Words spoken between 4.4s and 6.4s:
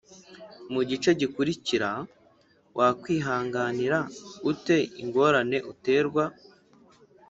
ute ingorane uterwa